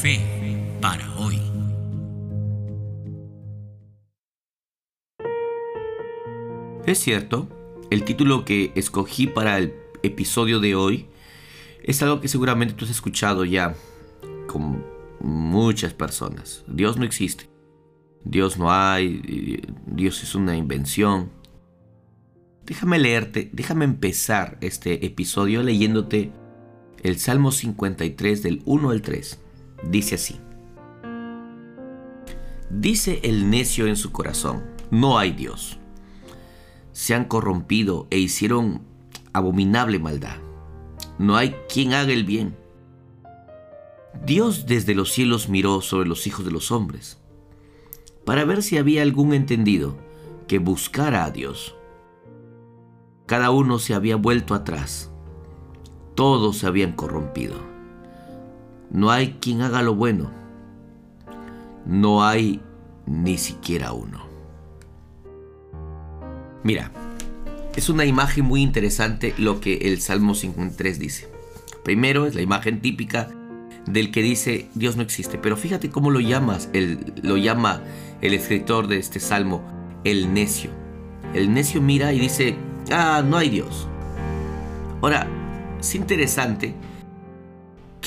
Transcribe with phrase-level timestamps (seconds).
[0.00, 0.20] Fe
[0.80, 1.40] para hoy.
[6.86, 7.48] Es cierto,
[7.90, 9.74] el título que escogí para el
[10.04, 11.06] episodio de hoy
[11.82, 13.74] es algo que seguramente tú has escuchado ya
[14.46, 14.84] con
[15.18, 16.64] muchas personas.
[16.68, 17.50] Dios no existe.
[18.22, 19.60] Dios no hay.
[19.84, 21.32] Dios es una invención.
[22.64, 26.30] Déjame leerte, déjame empezar este episodio leyéndote
[27.02, 29.47] el Salmo 53 del 1 al 3.
[29.82, 30.40] Dice así.
[32.70, 35.78] Dice el necio en su corazón, no hay Dios.
[36.92, 38.82] Se han corrompido e hicieron
[39.32, 40.36] abominable maldad.
[41.18, 42.56] No hay quien haga el bien.
[44.24, 47.18] Dios desde los cielos miró sobre los hijos de los hombres,
[48.24, 49.96] para ver si había algún entendido
[50.46, 51.74] que buscara a Dios.
[53.26, 55.10] Cada uno se había vuelto atrás,
[56.14, 57.77] todos se habían corrompido.
[58.90, 60.30] No hay quien haga lo bueno,
[61.84, 62.60] no hay
[63.06, 64.26] ni siquiera uno.
[66.62, 66.90] Mira,
[67.76, 71.28] es una imagen muy interesante lo que el Salmo 53 dice.
[71.84, 73.28] Primero es la imagen típica
[73.86, 77.82] del que dice Dios no existe, pero fíjate cómo lo llamas, el, lo llama
[78.20, 79.62] el escritor de este salmo,
[80.04, 80.70] el necio.
[81.34, 82.56] El necio mira y dice,
[82.90, 83.86] ah, no hay Dios.
[85.00, 85.26] Ahora,
[85.80, 86.74] es interesante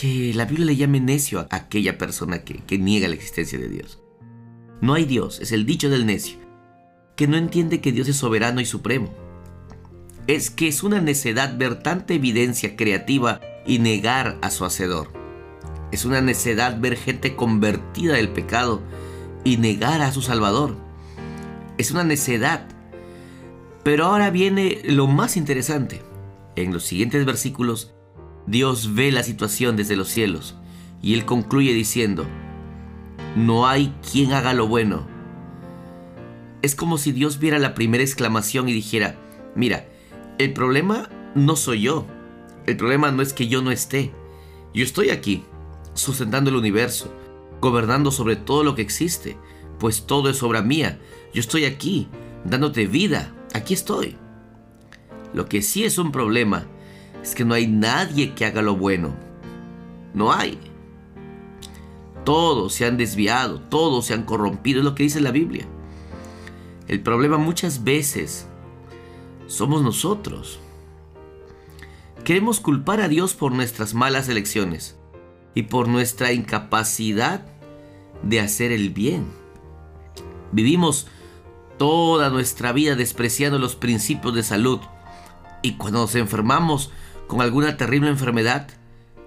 [0.00, 3.68] que la Biblia le llame necio a aquella persona que, que niega la existencia de
[3.68, 4.00] Dios.
[4.80, 6.38] No hay Dios, es el dicho del necio,
[7.16, 9.12] que no entiende que Dios es soberano y supremo.
[10.26, 15.12] Es que es una necedad ver tanta evidencia creativa y negar a su hacedor.
[15.92, 18.80] Es una necedad ver gente convertida del pecado
[19.44, 20.76] y negar a su Salvador.
[21.76, 22.66] Es una necedad
[23.82, 26.02] pero ahora viene lo más interesante.
[26.56, 27.94] En los siguientes versículos,
[28.50, 30.56] Dios ve la situación desde los cielos
[31.00, 32.26] y Él concluye diciendo,
[33.36, 35.06] no hay quien haga lo bueno.
[36.60, 39.14] Es como si Dios viera la primera exclamación y dijera,
[39.54, 39.86] mira,
[40.38, 42.08] el problema no soy yo,
[42.66, 44.10] el problema no es que yo no esté,
[44.74, 45.44] yo estoy aquí,
[45.94, 47.14] sustentando el universo,
[47.60, 49.38] gobernando sobre todo lo que existe,
[49.78, 50.98] pues todo es obra mía,
[51.32, 52.08] yo estoy aquí,
[52.44, 54.16] dándote vida, aquí estoy.
[55.32, 56.66] Lo que sí es un problema
[57.22, 59.14] es que no hay nadie que haga lo bueno.
[60.14, 60.58] No hay.
[62.24, 65.66] Todos se han desviado, todos se han corrompido, es lo que dice la Biblia.
[66.88, 68.46] El problema muchas veces
[69.46, 70.60] somos nosotros.
[72.24, 74.98] Queremos culpar a Dios por nuestras malas elecciones
[75.54, 77.46] y por nuestra incapacidad
[78.22, 79.26] de hacer el bien.
[80.52, 81.06] Vivimos
[81.78, 84.80] toda nuestra vida despreciando los principios de salud.
[85.62, 86.90] Y cuando nos enfermamos
[87.30, 88.66] con alguna terrible enfermedad,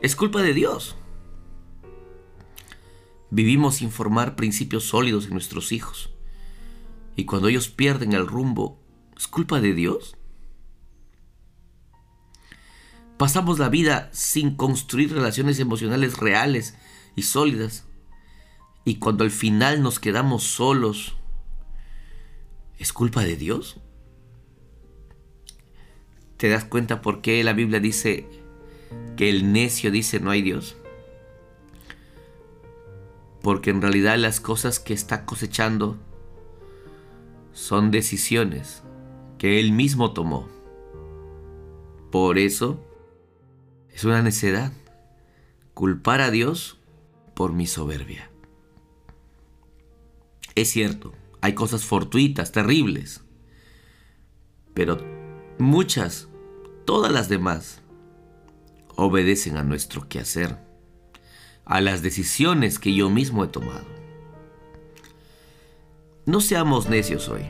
[0.00, 0.96] es culpa de Dios.
[3.28, 6.08] Vivimos sin formar principios sólidos en nuestros hijos.
[7.14, 8.82] Y cuando ellos pierden el rumbo,
[9.18, 10.16] ¿es culpa de Dios?
[13.18, 16.78] Pasamos la vida sin construir relaciones emocionales reales
[17.16, 17.84] y sólidas.
[18.86, 21.16] Y cuando al final nos quedamos solos,
[22.78, 23.78] ¿Es culpa de Dios?
[26.40, 28.26] ¿Te das cuenta por qué la Biblia dice
[29.18, 30.74] que el necio dice no hay Dios?
[33.42, 35.98] Porque en realidad las cosas que está cosechando
[37.52, 38.82] son decisiones
[39.36, 40.48] que él mismo tomó.
[42.10, 42.82] Por eso
[43.90, 44.72] es una necedad
[45.74, 46.78] culpar a Dios
[47.34, 48.30] por mi soberbia.
[50.54, 51.12] Es cierto,
[51.42, 53.24] hay cosas fortuitas, terribles.
[54.72, 54.96] Pero
[55.58, 56.29] muchas,
[56.90, 57.82] todas las demás,
[58.96, 60.58] obedecen a nuestro quehacer,
[61.64, 63.86] a las decisiones que yo mismo he tomado.
[66.26, 67.42] No seamos necios hoy.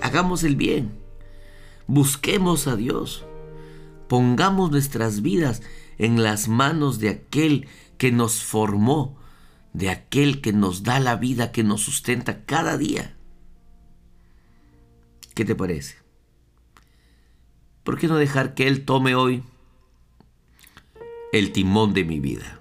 [0.00, 0.92] Hagamos el bien.
[1.88, 3.24] Busquemos a Dios.
[4.06, 5.60] Pongamos nuestras vidas
[5.98, 7.66] en las manos de aquel
[7.98, 9.18] que nos formó
[9.72, 13.16] de aquel que nos da la vida, que nos sustenta cada día.
[15.34, 16.03] ¿Qué te parece?
[17.84, 19.44] ¿Por qué no dejar que Él tome hoy
[21.32, 22.58] el timón de mi vida?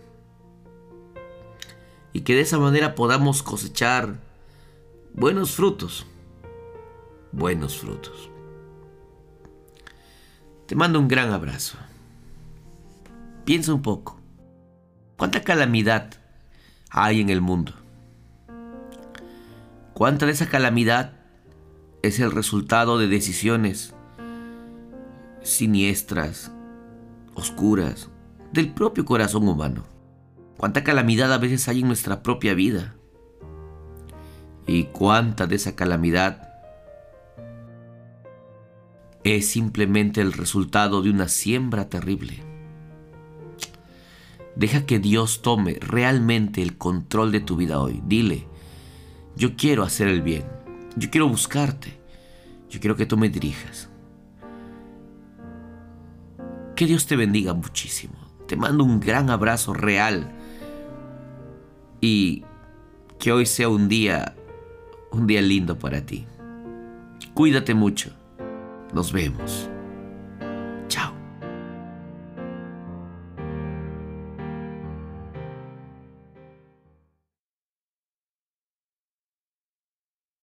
[2.11, 4.19] Y que de esa manera podamos cosechar
[5.15, 6.05] buenos frutos,
[7.31, 8.29] buenos frutos.
[10.67, 11.77] Te mando un gran abrazo.
[13.45, 14.19] Piensa un poco.
[15.17, 16.19] ¿Cuánta calamidad
[16.93, 17.73] hay en el mundo.
[19.93, 21.13] ¿Cuánta de esa calamidad
[22.03, 23.95] es el resultado de decisiones
[25.43, 26.51] siniestras,
[27.35, 28.09] oscuras,
[28.51, 29.93] del propio corazón humano?
[30.63, 32.95] cuánta calamidad a veces hay en nuestra propia vida
[34.65, 36.53] y cuánta de esa calamidad
[39.25, 42.43] es simplemente el resultado de una siembra terrible.
[44.55, 48.01] Deja que Dios tome realmente el control de tu vida hoy.
[48.05, 48.47] Dile,
[49.35, 50.45] yo quiero hacer el bien,
[50.95, 51.99] yo quiero buscarte,
[52.69, 53.89] yo quiero que tú me dirijas.
[56.75, 58.15] Que Dios te bendiga muchísimo.
[58.47, 60.31] Te mando un gran abrazo real
[62.01, 62.43] y
[63.19, 64.35] que hoy sea un día
[65.13, 66.25] un día lindo para ti.
[67.33, 68.11] Cuídate mucho.
[68.93, 69.69] Nos vemos.